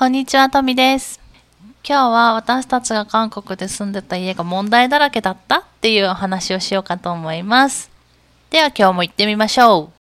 [0.00, 1.20] こんにちは、トミです。
[1.86, 7.90] 今日は私たちが韓国で住んでた家が問題だらけだったっていうお話をしようかと思います。
[8.48, 10.00] では今日も行ってみましょう。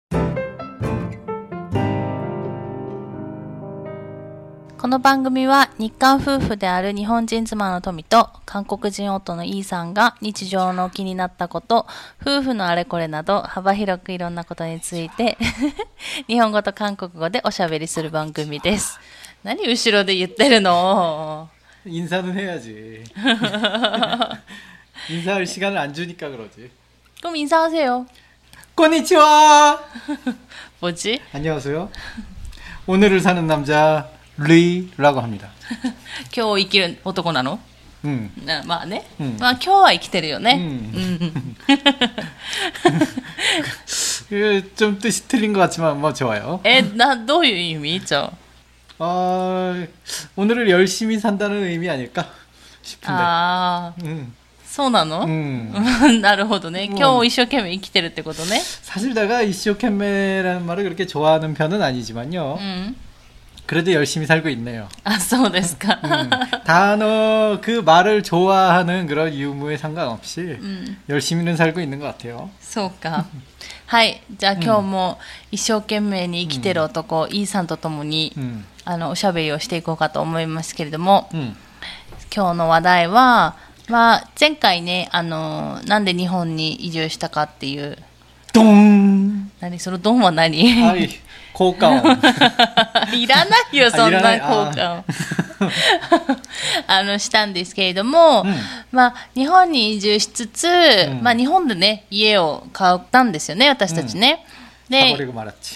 [4.79, 11.85] この番組は日韓夫婦である日本人妻の富と韓国人夫のイーさんが日常の気になったこと、
[12.19, 15.37] 夫婦のあれこれなど幅広くいろんなことについて
[16.27, 18.99] 日本語と韓国語でおしゃべりする番組です。
[19.42, 21.48] 何後ろで言ってるの
[21.86, 23.04] 인사는 해야지.
[25.08, 26.70] 인사할 시간을 안 주니까 그러지.
[27.20, 28.06] 그럼 인사하세요.
[28.76, 29.78] konnichiwa.
[30.80, 31.20] 뭐지?
[31.32, 31.90] 안녕하세요.
[32.86, 35.50] 오늘을 사는 남자 리라고 합니다.
[36.34, 37.58] 今日生きる男なの
[38.04, 38.30] 음.
[38.44, 39.04] なまあね。
[39.18, 40.52] うんまあ今日は生きてるよね。
[40.52, 41.56] うんうん。
[44.28, 46.60] 그, 좀 뜻이 틀린 것 같지만 뭐 좋아요.
[46.64, 48.30] え、な、どういう意味じゃ
[49.02, 49.74] 어,
[50.36, 52.28] 오늘을 열심히 산다는 의미 아닐까
[52.82, 53.12] 싶은데.
[53.12, 53.94] あ。
[53.94, 54.32] ああ、 음.
[54.64, 55.72] そうなの、 음.
[56.20, 56.88] なるほどね。
[56.90, 58.60] うん今日一生懸命生きてるってことね。
[58.82, 62.58] 사실 내가 이시오캔메라는 말을 그렇게 좋아하는 편은 아니지만요.
[62.60, 62.96] うん。
[63.66, 64.88] 그래도 열심히 살고 있네요.
[65.04, 65.98] あ、そうですか。
[66.02, 66.30] 음,
[66.64, 70.96] 단어 그 말을 좋아하는 그런 유무에 상관없이 うん。
[71.08, 72.50] 열심히는 살고 있는 것 같아요.
[72.60, 73.26] そうか。
[73.86, 74.22] はい。
[74.38, 75.18] じゃあ今日も
[75.50, 81.55] 一生懸命に生きてる男、イーさんと共に、 음, あのおしゃべりをしていこうかと思いますけれども、うん、
[82.35, 83.55] 今日の話題は、
[83.89, 87.97] まあ、前回ねあのなんで日本に移住したかっていう
[88.53, 89.51] ドン。
[89.59, 89.79] 何？
[89.79, 91.09] そのドンは何、はい、
[91.53, 91.97] 効果音。
[93.17, 95.05] いらないよそんな効果音。
[96.87, 98.55] あ のしたんですけれども、うん、
[98.91, 104.45] まあ、日本に移住しつつ、うん、まあ、日本でね家を買ったんですよね私たちね。
[104.57, 104.62] うん。
[104.93, 105.17] で、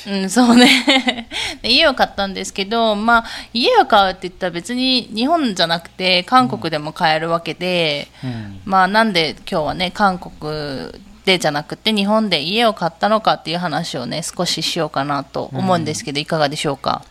[0.08, 1.28] うん、そうね。
[1.64, 10.92] 家を買ったんですけど、まあ、家を買うって言ったら別に日本じゃなくて韓国でも買えるわけで、うん、まあ、なんで今日はね韓国
[11.26, 17.04] でじゃなくて日本で家を買ったのかっていう話をね少ししようかなと思うんですけど、うん、いかがでしょうか？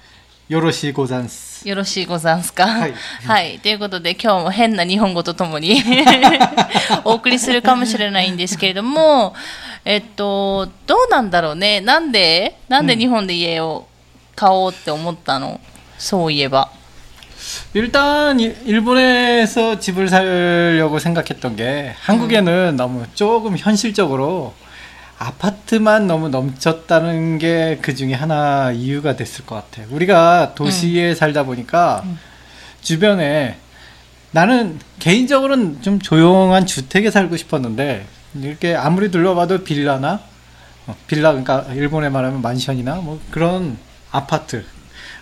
[0.49, 1.67] 요로시 고잔스.
[1.67, 2.93] よろしいござんすかはい
[3.25, 3.59] はい。
[3.59, 5.81] ということで、今日も変な日本語とともに
[7.05, 9.33] お送りするかもしれないんですけれども、
[9.85, 11.79] えっと、どうなんだろうね。
[11.81, 13.87] なんでなんで日本で家を
[14.35, 15.59] 買おうって思ったの、
[15.97, 16.69] そういえば。
[17.73, 24.53] 일단 이- 일본에서 집을 사려고 생각했던 게 한국에는 너무 조금 현실적으로
[25.17, 29.87] 아파트만 너무 넘쳤다는 게 그 중에 하나 이유가 됐을 것 같아요.
[29.91, 32.03] 우리가 도시에 살다 보니까
[32.81, 33.57] 주변에
[34.31, 40.21] 나는 개인적으로는 좀 조용한 주택에 살고 싶었는데 이렇게 아무리 둘러봐도 빌라나
[40.87, 43.77] 어, 빌라 그러니까 일본에 말하면 만션이나 뭐 그런
[44.11, 44.65] 아파트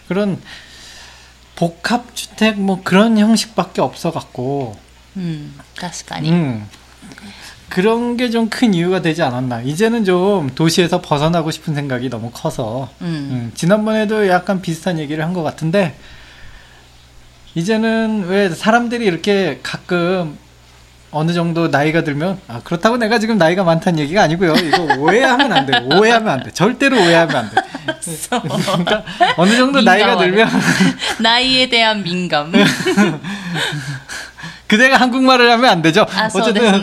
[0.07, 0.39] 그런
[1.55, 4.77] 복합 주택 뭐 그런 형식밖에 없어 갖고
[5.17, 5.53] うん。
[5.75, 6.29] 確かに。
[6.31, 6.69] 음.
[7.74, 9.62] 그런 게 좀 큰 이유가 되지 않았나.
[9.62, 12.88] 이제는 좀 도시에서 벗어나고 싶은 생각이 너무 커서.
[13.02, 13.06] 음.
[13.06, 15.96] 음, 지난번에도 약간 비슷한 얘기를 한 것 같은데,
[17.56, 20.38] 이제는 왜 사람들이 이렇게 가끔
[21.10, 24.54] 어느 정도 나이가 들면, 아, 그렇다고 내가 지금 나이가 많다는 얘기가 아니고요.
[24.54, 25.72] 이거 오해하면 안 돼.
[25.96, 26.52] 오해하면 안 돼.
[26.52, 27.56] 절대로 오해하면 안 돼.
[28.30, 29.02] 그러니까
[29.36, 30.48] 어느 정도 나이가 들면.
[31.20, 32.52] 나이에 대한 민감.
[34.68, 36.06] 그대가 한국말을 하면 안 되죠.
[36.14, 36.82] 아, 어쨌든.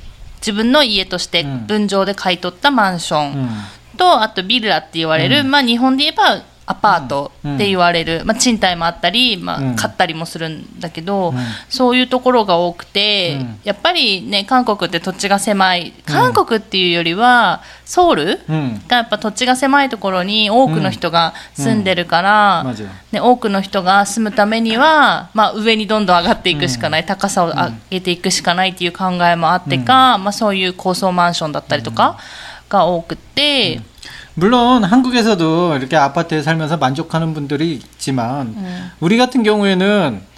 [0.41, 1.67] 自分の家としてうん。
[1.67, 3.33] 分譲で買い取ったマンション。
[3.33, 11.35] 음, と、あとビラって言われる、まあ日本で言えばアパートって言われる、うん、まあ、賃貸もあったり、まあ、買ったりもするんだけど、うん、
[11.69, 15.93] そういうところが多くて、うん、やっぱりね韓国って土地が狭い。
[16.05, 18.39] 韓国っていうよりはソウル
[18.87, 22.73] がやっぱ土地が狭いところに多くの人が住んでるから、
[23.11, 32.17] ね、多くの人が住むためには、まあ、上にどんどん上がっていくしかない、高さを上げていくしかないっていう考えもあってか、まあ、そういう高層マンションだったりとか
[32.69, 33.81] が多くて。
[34.33, 38.91] 물론 한국에서도 이렇게 아파트에 살면서 만족하는 분들이 있지만 음.
[38.99, 40.31] 우리 같은 경우에는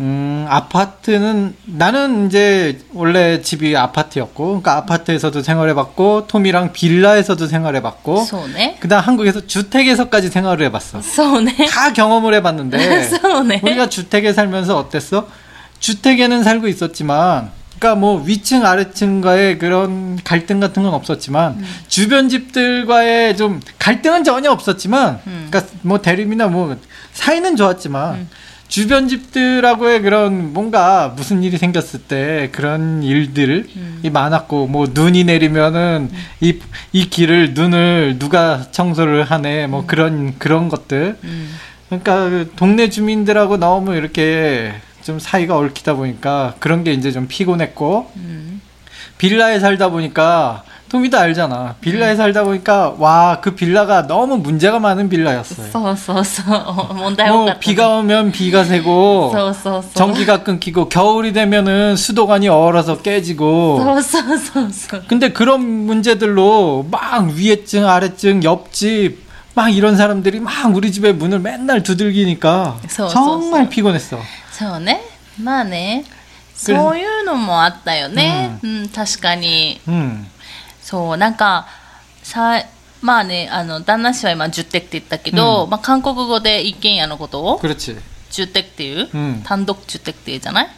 [0.00, 8.78] 음, 아파트는 나는 이제 원래 집이 아파트였고, 그러니까 아파트에서도 생활해봤고, 톰이랑 빌라에서도 생활해봤고, 소네?
[8.80, 11.02] 그다음 한국에서 주택에서까지 생활을 해봤어.
[11.02, 11.66] 소네?
[11.66, 13.10] 다 경험을 해봤는데,
[13.62, 15.28] 우리가 주택에 살면서 어땠어?
[15.80, 23.60] 주택에는 살고 있었지만 그러니까 뭐 위층 아래층과의 그런 갈등 같은 건 없었지만 주변 집들과의 좀
[23.78, 25.48] 갈등은 전혀 없었지만, 음.
[25.50, 26.76] 그러니까 뭐 대립이나 뭐
[27.14, 28.28] 사이는 좋았지만 음.
[28.68, 34.02] 주변 집들하고의 그런 뭔가 무슨 일이 생겼을 때 그런 일들이 음.
[34.12, 36.10] 많았고 뭐 눈이 내리면은
[36.40, 41.16] 이이 길을 눈을 누가 청소를 하네 뭐 그런 그런 것들。
[41.88, 48.10] 그러니까 그 동네 주민들하고 너무 이렇게 좀 사이가 얽히다 보니까 그런 게 이제 좀 피곤했고
[48.16, 48.60] 음.
[49.18, 51.76] 빌라에 살다 보니까 토미도 알잖아.
[51.80, 52.16] 빌라에 음.
[52.16, 55.68] 살다 보니까 와 그 빌라가 너무 문제가 많은 빌라였어요.
[57.28, 59.30] 뭐 비가 오면 비가 새고
[59.94, 63.78] 전기가 끊기고 겨울이 되면은 수도관이 얼어서 깨지고
[65.06, 69.18] 근데 그런 문제들로 막 위에층 아래층 옆집
[69.54, 74.18] 막 이런 사람들이 막 우리 집에 문을 맨날 두들기니까 정말 피곤했어.
[74.60, 75.00] そうね。
[75.42, 76.04] まあね。
[76.54, 80.26] そういうのもあったよね、うん、うん、確かに、うん、
[80.82, 81.66] そうなんか
[82.22, 82.62] さ
[83.00, 87.58] まあねあの旦那氏は今十滴って言ったけど、うん、まあ、韓国語で一軒家のことを？
[88.30, 89.08] 十滴っていう、
[89.42, 90.68] 単独十滴っていうじゃない？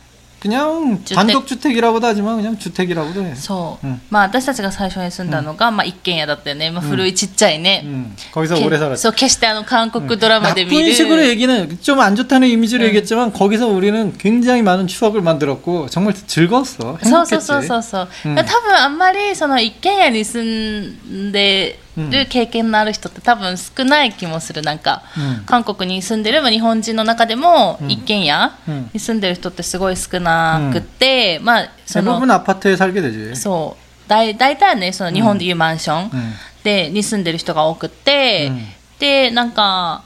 [0.42, 1.16] 그냥 주택.
[1.16, 3.34] 단독 주택이라고도 하지만 그냥 주택이라고도 해.
[3.36, 8.16] そう、うんまあ私たちが最初に住んだのが、まあ一軒家だったよね、まあ、古いちっちゃいね、 음.
[8.32, 8.98] 거기서 け 오래 살았지.
[9.02, 15.24] そう決してあの韓国ドラマで見 나쁜 る、 식으로 얘기는 좀 안 좋다는 이미지로 얘기했지만 거기서 우리는 굉장히 많은 추억을
[15.24, 17.00] 만들었고 정말 즐거웠어.
[17.04, 17.42] そうそう 행복했지.
[17.42, 33.36] そうそうそう、うん多分あんまりその一軒家に住んで る経験のある人って多分少ない気もするなんか、うん韓国に住んでるまあ日本人の中でもうん一軒家うんに住んでる人ってすごい少なくって、まあその 대부분 아파트에 살게 되지.
[33.36, 36.34] そう大大体はねその日本でいうマンション、 음.
[36.64, 38.66] でに住んでる人が多くって、うん
[39.00, 40.04] でなんか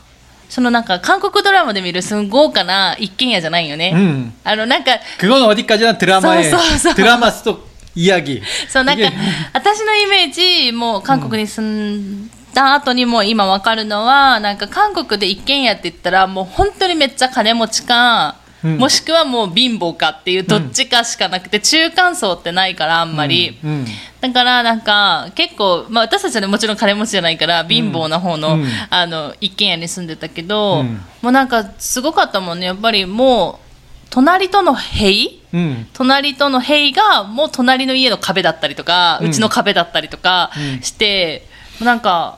[0.50, 4.32] そのなんか韓国ドラマで見るすごい豪華な一軒家じゃないよね、 음.
[4.44, 6.94] あのなんか 그건 어디까지나 드라마의 써, 써, 써.
[6.94, 7.65] 드라마 속
[7.97, 8.43] ヤギ。
[8.69, 9.11] そう、なんか、
[9.53, 23.85] 私のイメージ、もう韓国に住んだ後にも今わかるのは、なんか韓国で一軒家って言ったら、もう本当にめっちゃ金持ちか、うん、もしくはもう貧乏かっていうどっちかしかなくて、うん、中間層ってないからあんまり、うん、
[24.21, 28.59] だからなんか結構、まあ、私たちは、ね、もちろん金持ちじゃないから貧乏な方の,、
[28.91, 30.83] あの一軒家に住んでたけど、
[31.23, 32.67] もうなんかすごかったもんね。
[32.67, 33.67] やっぱりもう
[34.11, 35.86] 隣との塀음.
[35.94, 41.48] 隣との塀がもう隣の家の壁だったりとか、ううんちの壁だったりとかうんして、
[41.82, 42.38] なんか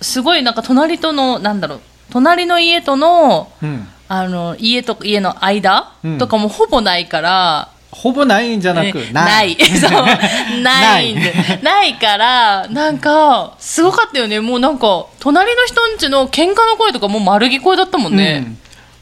[0.00, 1.80] すごいなんか隣とのなんだろう
[2.10, 3.86] 隣の家との 음.
[4.08, 9.56] あの家と家の間うんとかもほぼないから、 호보 나인잖아 ね 그 ない。
[9.56, 10.60] そう。
[10.62, 11.34] ないんで。
[11.60, 14.38] ないから、なんか、すごかったよね。
[14.38, 18.44] もうなんか、隣の人んちの喧嘩の声とかもう丸聞こえだったもんね。
[18.46, 18.58] 음.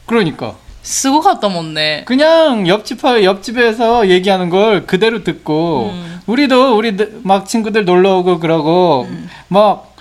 [0.06, 2.04] 그러니까 すごかったもんね。
[2.06, 6.20] 그냥 옆집 옆집에서 얘기하는 걸 그대로 듣고 음.
[6.26, 9.08] 우리도 우리 막 친구들 놀러 오고 그러고
[9.48, 9.94] 막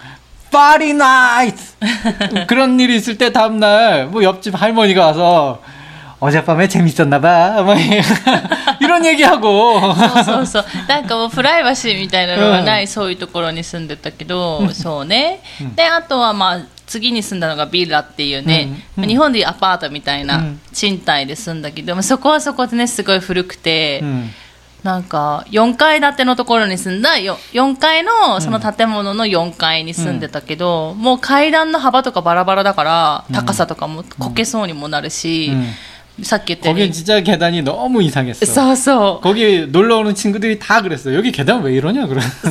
[0.52, 1.62] 파리 나이트
[2.48, 5.62] 그런 일이 있을 때 다음 날뭐 옆집 할머니가 와서
[6.19, 7.75] 어젯밤에 재밌었나봐 뭐
[8.80, 10.66] 이런 얘기하고 そうそうそう。
[10.88, 15.42] なんかもうプライバシーみたいなのがない、そういうところに住んでたけど、そうね。
[15.75, 16.60] で、あとはまあ、
[16.93, 18.69] 次に住んだのがビラっていうね、
[18.99, 19.09] うんうん。
[19.09, 20.61] 日本でいうアパートみたいうなん。
[20.73, 24.29] 賃貸で住んだけど、まあそこはそこでね、すごい古くて、 음.
[24.82, 35.63] なんか4階建てのところに住んだよ4階のその建物の4階に住んでたけど、もう階段の幅とかバラバラだから高さとかもこけそうにもなるし、 음.
[35.63, 35.69] さ
[36.38, 41.31] っき言ったよう 거긴 に 진짜 계단이 너무 이상했어 そうそう 거기 놀러 오는 친구들이 다 그랬어 여기
[41.31, 42.47] 계단 왜 이러냐 그래 そ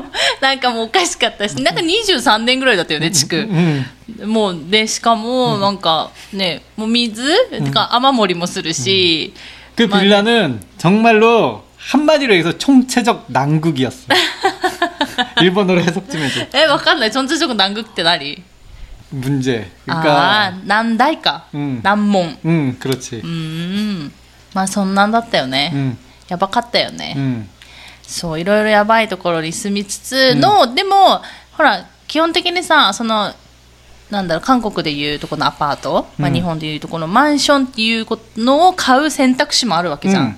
[0.00, 0.04] う
[0.40, 3.84] なんかもうおかしかったしなんか23年ぐらいだったよね地区 음.
[4.24, 9.34] もうでしかもなんかねもう水、てか雨漏りもするし、
[9.76, 10.02] 그 맞아.
[10.02, 14.06] 빌라는 정말로 한마디로 해서 총체적 난국이었어.
[15.42, 16.46] 일본어로 해석 좀 해줘.
[16.54, 18.42] えわかんないチョンチョン南国って何
[19.11, 19.69] 문 제.
[19.85, 21.47] 그러니까 아, 난달 까?
[21.53, 21.81] 응.
[21.83, 22.37] 난 몽.
[22.45, 23.21] 응, 그렇 지.
[23.23, 24.11] 음.
[24.53, 25.97] まあそんなんだったよね。
[26.27, 27.47] やばかったよね。
[28.03, 31.21] そう、いろいろやばいところに住みつつの、うん、でも、
[31.53, 33.33] ほら、基本的にさ、その、
[34.09, 38.05] なんだろう、韓国でいうとこのアパート、うん、まあ日本でいうとこのマンションっていう
[38.37, 40.23] のを買う選択肢もあるわけじゃん。
[40.23, 40.35] うん、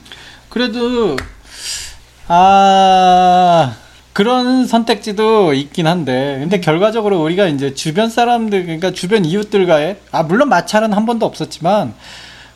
[2.27, 3.82] あー、
[4.13, 10.50] 그런 선택지도 있긴 한데, 근데 결과적으로 우리가 이제 주변 사람들, 그러니까 주변 이웃들과의, 아, 물론
[10.50, 11.93] 마찰은 한 번도 없었지만,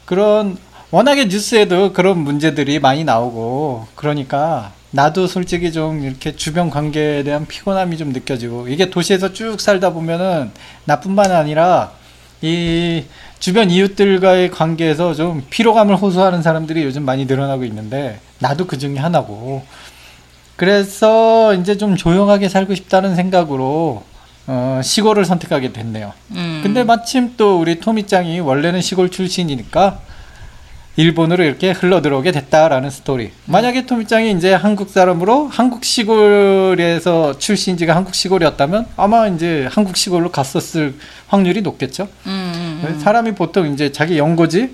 [0.06, 0.58] 그런
[0.90, 7.98] 워낙에 뉴스에도 그런 문제들이 많이 나오고 그러니까 나도 솔직히 좀 이렇게 주변 관계에 대한 피곤함이
[7.98, 10.50] 좀 느껴지고 이게 도시에서 쭉 살다 보면은
[10.86, 11.92] 나뿐만 아니라
[12.42, 13.04] 이
[13.40, 19.66] 주변 이웃들과의 관계에서 좀 피로감을 호소하는 사람들이 요즘 많이 늘어나고 있는데 나도 그 중에 하나고
[20.58, 24.04] 그래서 이제 좀 조용하게 살고 싶다는 생각으로
[24.48, 26.14] 어, 시골을 선택하게 됐네요.
[26.32, 26.62] 음.
[26.64, 30.00] 근데 마침 또 우리 토미짱이 원래는 시골 출신이니까
[30.96, 33.32] 일본으로 이렇게 흘러 들어오게 됐다라는 스토리.
[33.46, 40.96] 만약에 토미짱이 이제 한국 사람으로 한국 시골에서 출신지가 한국 시골이었다면 아마 이제 한국 시골로 갔었을
[41.28, 42.08] 확률이 높겠죠.
[42.26, 43.00] 음, 음, 음.
[43.00, 44.74] 사람이 보통 이제 자기 연고지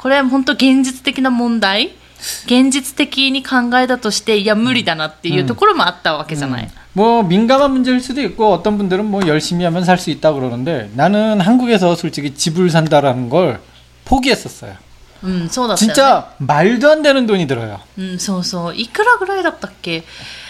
[0.00, 1.94] これは本当現実的な問題
[2.44, 11.40] 現実的に考えたとしていや無理だなっていうところもあったわけじゃない、 뭐 민감한 문제일 수도 있고 어떤 분들은 뭐 열심히 하면 살 수 있다 그러는데 나는
[11.40, 13.60] 한국에서 솔직히 집을 산다라는 걸
[14.04, 14.76] 포기했었어요.
[15.22, 17.80] うん、そうだったよね 진짜 말도 안 되는 돈이 들어요.
[17.98, 18.76] うん、そうそう。
[18.76, 20.04] いくらぐらいだったっけ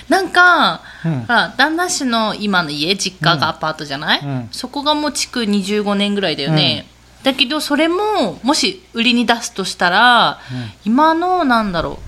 [0.08, 6.86] なんか、うんほら旦那氏の今の家、実家がアパートじゃない、うんそこがもう築25年ぐらいだよね。
[7.22, 10.38] だけど、それも、もし売りに出すとしたら、
[10.84, 11.98] 今の、なんだろう、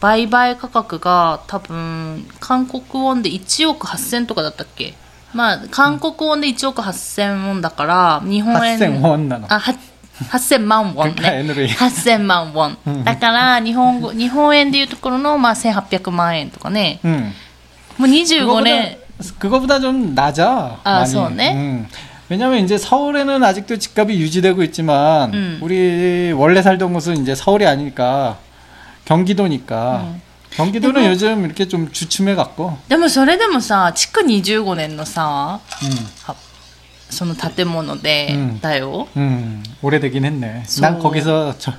[0.00, 4.94] 売買価格が多分、韓国ウォンで1億8000とかだったっけ
[5.32, 8.78] まあ、韓国ウォンで1億8000ウォンだから、日本円。
[8.78, 9.46] 8,000원 나노.
[9.48, 9.74] あ、は
[10.30, 11.42] 8000万ウォン그러니까 ね。
[11.42, 13.04] N으로 8000 万ウォン。
[13.04, 17.00] だから、日本語、日本円でいうところの、まあ、1800万円とかね。
[17.04, 17.32] 음.
[17.98, 18.98] もう25年。
[19.38, 20.78] 그거보다 좀 낮아.
[20.84, 21.06] 아, 많이.
[21.06, 21.86] 서울네?
[22.26, 22.26] 음.
[22.28, 25.58] 왜냐면 이제 서울에는 아직도 집값이 유지되고 있지만 음.
[25.60, 28.38] 우리 원래 살던 곳은 이제 서울이 아니니까
[29.04, 30.22] 경기도니까 음.
[30.50, 35.90] 경기도는 근데 뭐- 요즘 이렇게 좀 주춤해 갖고 でもそれでもさ、築25年のさ、 음.
[36.26, 36.34] は
[37.10, 39.08] その建物で、うんだよ。
[39.16, 40.62] 음, 오래되긴 했네.
[40.80, 41.72] 난 소- 거기서 저,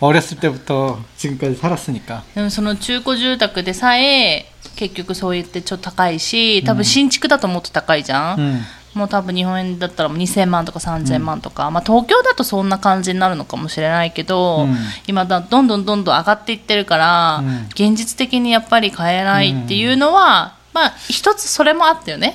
[0.00, 2.22] 어렸을 때부터 지금까지 살았으니까.
[2.34, 8.40] でもその中古住宅でさえ、結局そう言ってちょっと高いし、多分新築だともっと高いじゃん。
[8.40, 8.62] 음.
[8.93, 14.75] もう多分日本円だったら2000万とか3000万とか、うん、まあ、東京だとそんな感じになるのかもしれないけど、うん、
[15.07, 22.33] 今だどんどんどんどん上がっていってるから、うん、現実的にやっぱり買えないっていうのは、まあ一つそれもあったよね、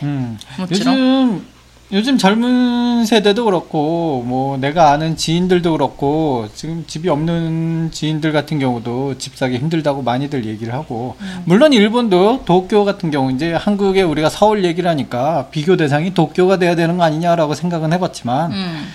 [0.59, 1.47] もちろん。
[1.95, 9.17] 요즘 젊은 세대도 그렇고 뭐 내가 아는 지인들도 그렇고 지금 집이 없는 지인들 같은 경우도
[9.19, 11.43] 집 사기 힘들다고 많이들 얘기를 하고 음.
[11.45, 16.75] 물론 일본도 도쿄 같은 경우 이제 한국에 우리가 서울 얘기를 하니까 비교 대상이 도쿄가 돼야
[16.75, 18.89] 되는 거 아니냐라고 생각은 해봤지만 음.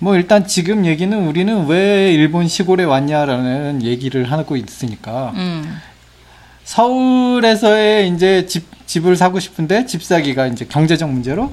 [0.00, 5.78] 뭐 일단 지금 얘기는 우리는 왜 일본 시골에 왔냐라는 얘기를 하고 있으니까 음.
[6.64, 11.52] 서울에서의 이제 집 집을 사고 싶은데 집 사기가 이제 경제적 문제로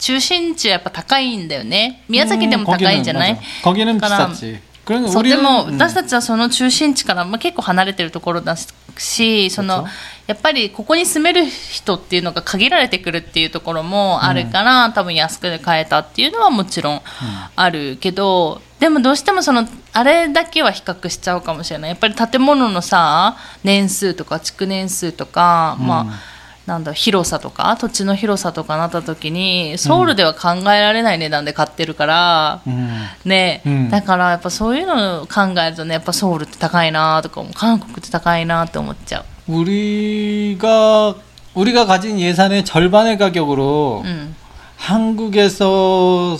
[0.00, 2.04] 中心地はやっぱ高いんだよね。
[2.08, 3.42] 宮崎でも 음, 高いんじゃない 맞아.
[3.62, 4.60] 거기는 그러니까 비쌌지.
[4.84, 8.56] 그런 そうで 우리는 も 음, 私たちはその中心地から、まあ、結構離れてるところだ
[8.98, 9.86] しそのそう
[10.26, 17.02] やっぱりここに住める人っていうのが限られてくるっていうところもあるから、多分安くで買えたっていうのはもちろん
[17.54, 26.29] あるけど、でもどうしてもそのあれだけは比較しちゃうかもしれないやっぱり建物のさ年数とか築年数とか、まあ
[26.70, 32.88] なんだ広さとか土地の広さとかなった時にソウルでは考えられない値段で買ってるから、 음.
[33.24, 41.14] ね、うんだからやっぱそういうのを考えるとねやっぱソウルって高いなとかも韓国って高いなって思っちゃう 우리가
[41.54, 44.34] 우리가 가진 예산의 절반의 가격으로 うん。
[44.76, 46.36] 한국에서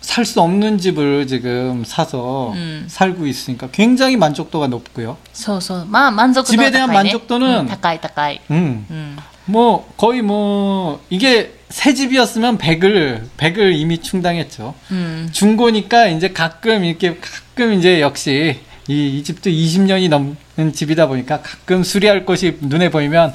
[0.00, 2.84] 살 수 없는 집을 지금 사서 음.
[2.88, 5.16] 살고 있으니까 굉장히 만족도가 높고요.
[5.32, 5.86] そうそう。
[5.86, 7.10] まあ、満足度 집에 は 대한 高い、ね。
[7.12, 8.40] 만족도는 うん高い高い。
[8.50, 9.16] 음, うん。
[9.46, 14.74] 뭐 거의 뭐 이게 새 집이었으면 100을 100을 이미 충당했죠.
[14.90, 15.28] うん。
[15.32, 21.82] 중고니까 이제 가끔 이렇게 가끔 이제 역시 이, 이 집도 20년이 넘는 집이다 보니까 가끔
[21.82, 23.34] 수리할 것이 눈에 보이면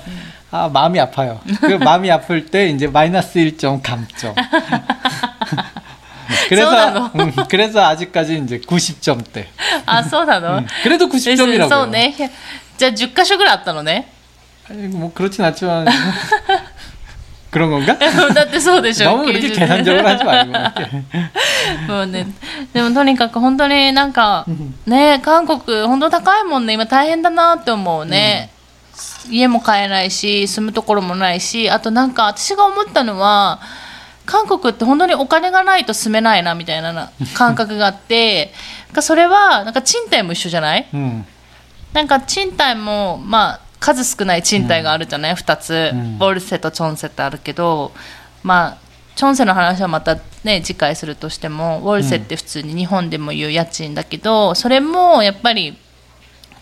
[0.52, 1.42] 아 마음이 아파요.
[1.62, 4.36] 그 마음이 아플 때 이제 마이너스 1점 감점.
[6.50, 7.10] 그래서 쏘나노?
[7.16, 9.46] 음, 그래서 아직까지 이제 90점대.
[9.86, 11.70] あ、そうなの、 그래도 です 90점이라고.
[11.70, 12.14] そうね。
[12.78, 14.12] じゃあ10箇所ぐらいあったのね。
[14.70, 15.86] 아니, 뭐 그렇진 않지만
[17.52, 17.96] 그런 건가?
[18.34, 19.12] だってそうでしょ。
[19.12, 20.52] 너무 그렇게 90 계산적으로 하지 말고.
[21.88, 22.26] もうね、
[22.74, 24.46] でもとにかく本当になんか、
[24.88, 28.50] ね、韓国本当高いもんね、今大変だなって思うね。
[29.30, 33.60] 家も買えないし、住むところもないし、あとなんか私が思ったのは、
[34.26, 38.52] 韓国って本当にお金がないと住めないなみたいなな感覚があって、
[38.88, 41.24] なんかそれはなんか賃貸も一緒じゃない 음.
[41.94, 47.93] なんか賃貸も、まあ、 数少ない賃貸があるじゃない、二つ、うんボルセとチョンセってあるけど、
[48.43, 48.77] まあ、
[49.15, 55.77] チョンセの話はまたね、次回するとしても、ウォルセって普通に日本でも言う家賃だけど、それもやっぱり、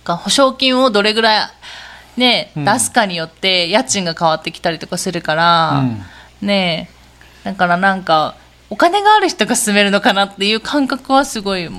[0.06, 1.48] 保証金をどれぐらい、
[2.16, 6.02] ね、うん出すかによって家賃が変わってきたりとかするから、 음.
[6.40, 6.88] ね
[7.44, 8.34] だからなんか、
[8.68, 11.70] お金がある人が住めるのかなっていう感覚はすごい。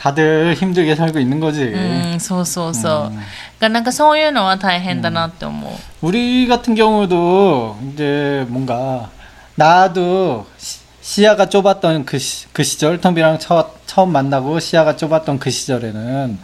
[0.00, 1.62] 다들 힘들게 살고 있는 거지.
[1.64, 3.14] うん、そうそうそう。
[3.14, 3.20] うん
[3.58, 5.72] がなんかそういうのは大変だなって思う。
[6.02, 9.08] 우리 같은 경우도 이제 뭔가
[9.54, 15.50] 나도 시- 시야가 좁았던 그, 시, 그 시절 텅비랑 처, 처음 만나고 시야가 좁았던 그
[15.50, 16.38] 시절에는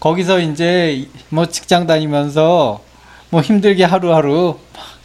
[0.00, 2.80] 거기서 이제 뭐 직장 다니면서
[3.28, 4.58] 뭐 힘들게 하루하루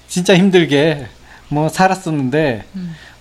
[0.07, 1.07] 진짜 힘들게
[1.50, 2.63] 뭐 살았었는데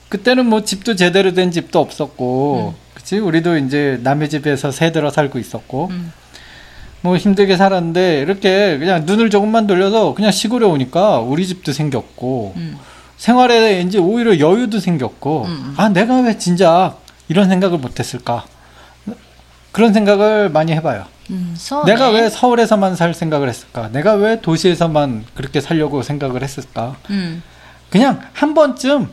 [0.08, 2.74] 그때는 뭐 집도 제대로 된 집도 없었고
[3.09, 3.19] 살았지.
[3.19, 5.87] 우리도 이제 남의 집에서 새 들어 살고 있었고.
[5.89, 6.13] 음.
[7.01, 12.77] 뭐 힘들게 살았는데 이렇게 그냥 눈을 조금만 돌려서 그냥 시골에 오니까 우리 집도 생겼고 음.
[13.15, 15.49] 생활에 이제 오히려 여유도 생겼고 음.
[15.49, 15.73] 음.
[15.77, 16.97] 아 내가 왜 진작
[17.29, 18.43] 이런 생각을 못했을까
[19.71, 21.05] 그런 생각을 많이 해봐요.
[21.29, 21.55] 음,
[21.86, 23.88] 내가 왜 서울에서만 살 생각을 했을까?
[23.93, 26.97] 내가 왜 도시에서만 그렇게 살려고 생각을 했을까?
[27.12, 27.41] 음.
[27.89, 29.07] 그냥 한 번쯤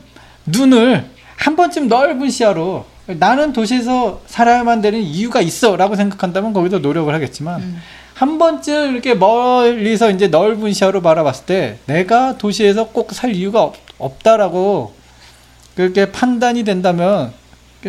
[0.46, 7.60] 눈을 한 번쯤 넓은 시야로 나는 도시에서 살아야만 되는 이유가 있어라고 생각한다면 거기서 노력을 하겠지만
[7.62, 13.76] うん、한 번쯤 이렇게 멀리서 이제 넓은 시야로 바라봤을 때 내가 도시에서 꼭 살 이유가 없,
[13.98, 14.94] 없다라고
[15.76, 17.32] 그렇게 판단이 된다면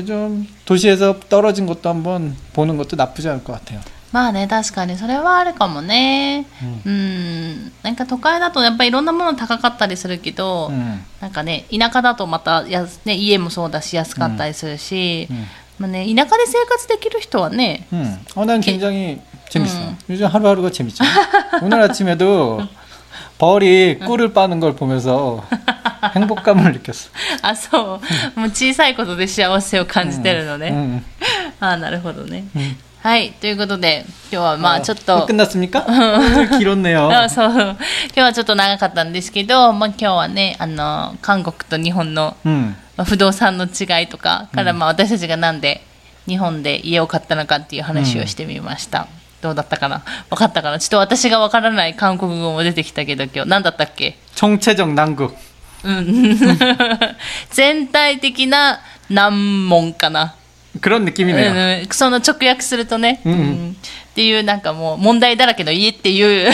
[0.06, 3.80] 좀 도시에서 떨어진 것도 한번 보는 것도 나쁘지 않을 것 같아요.
[4.13, 6.45] まあね、確かにそれはあるかもね。
[6.85, 15.47] うん、なんか都会だとやっぱりいろんなもの高かったりするけど、 음, なんかね、田舎だとまたやす、ね、家もそうだし安かったりするし、 음,
[15.79, 18.19] まあね、田舎で生活できる人はね、 음.
[18.35, 19.79] 어, 난 굉장히 재밌어.
[19.79, 19.97] 음.
[20.11, 21.03] 요즘 하루하루가 재밌죠.
[21.63, 22.61] 오늘 아침에도
[23.39, 25.43] 벌이 꿀을 빠는 걸 보면서
[26.15, 27.09] 행복감을 느꼈어.
[27.41, 28.01] あ、そ
[28.37, 30.69] う、もう小さいことで幸せを感じてるのね。
[30.69, 31.03] 음.
[31.61, 32.45] ああ、なるほどね。
[32.55, 32.77] 음.
[33.07, 35.85] はい、ということで、今日はまあちょっと、 끝났습니까?
[35.89, 37.11] 오늘 길었네요.
[37.11, 37.77] あそ う今
[38.15, 42.77] 日はちょっと長かったんですけど、まあ、今日はねあの韓国と日本の 음.
[42.97, 45.83] まあ不動産の違いとかから、まあ、私たちがなんで
[46.29, 49.09] 日本で家を買ったのかっていう話をしてみました、
[49.41, 55.35] どうだったかな分かったかなちょっと私が分からない韓国語も出てきたけど今日何だったっけ 총체적 난국.
[55.83, 56.39] うん
[57.51, 58.79] 全体的な
[59.11, 60.37] 難問かな
[60.81, 61.83] 그런 느낌이네요.
[61.83, 63.77] うん、その直訳するとね、うんうん
[64.13, 66.53] っていうなんかもう問題だらけの家っていう、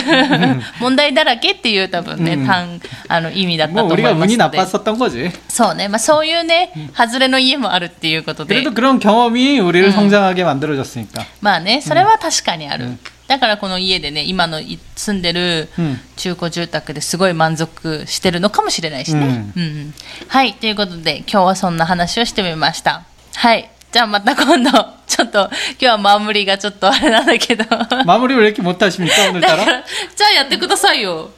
[0.80, 5.32] 問題だらけっていう多分ね、うん単あの意味だった 뭐 と思い 우리가 ます 운이 ので 나빴었던 거지.
[5.48, 11.26] そうね、まあ、そういうね、外れの家もあるっていうことで 그래도 그런 경험이 우리를 성장하게 만들어줬으니까.
[11.40, 12.86] まあねそれは確かにある、
[13.26, 19.94] だからこの家でね今のい住んでるうん中古住宅ですごい満足してるのかもしれないしね、うんうん
[20.28, 23.02] はいということで今日はそんな話をしてみました
[23.34, 24.70] はい じゃあまた今度
[25.06, 27.64] ちょっと今日はマムリがちょっとあれなんだけど
[28.04, 29.64] 마무리를 왜 이렇게 못하십니까 だか 오늘따라?
[29.64, 31.30] ら じゃあやってくださいよ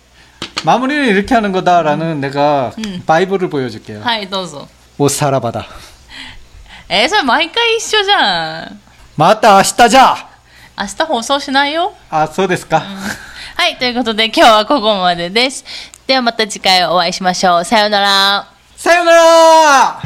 [0.65, 3.03] 마무리를 이렇게 하는 거다라는 내가 음.
[3.07, 4.03] 바이블을 보여줄게요.
[4.03, 5.65] はいどうぞ 못 살아봐다.
[6.89, 8.81] えーそれ毎回一緒じゃん
[9.17, 10.27] 맞다 아시다자.
[10.79, 12.83] 明日放送しないよ 아, そうですか.
[13.57, 15.65] はいということで今日はここまでです
[16.07, 20.01] ではまた次回お会いしましょうさようなら 사요나라.